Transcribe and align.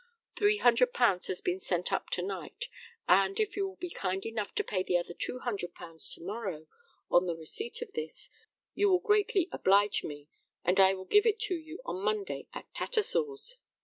£300 0.35 1.27
has 1.27 1.41
been 1.41 1.59
sent 1.59 1.93
up 1.93 2.09
to 2.09 2.23
night, 2.23 2.65
and, 3.07 3.39
if 3.39 3.55
you 3.55 3.67
will 3.67 3.75
be 3.75 3.91
kind 3.91 4.25
enough 4.25 4.51
to 4.55 4.63
pay 4.63 4.81
the 4.81 4.97
other 4.97 5.13
£200 5.13 6.13
to 6.15 6.21
morrow, 6.25 6.65
on 7.11 7.27
the 7.27 7.35
receipt 7.35 7.83
of 7.83 7.93
this, 7.93 8.27
you 8.73 8.89
will 8.89 8.97
greatly 8.97 9.47
oblige 9.51 10.03
me, 10.03 10.27
and 10.65 10.79
I 10.79 10.95
will 10.95 11.05
give 11.05 11.27
it 11.27 11.39
to 11.41 11.53
you 11.55 11.79
on 11.85 12.01
Monday 12.03 12.47
at 12.51 12.73
Tattersall's." 12.73 13.57